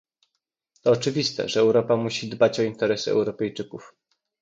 To 0.83 0.91
oczywiste, 0.91 1.49
że 1.49 1.59
Europa 1.59 1.95
musi 1.95 2.29
dbać 2.29 2.59
o 2.59 2.63
interesy 2.63 3.11
Europejczyków 3.11 3.93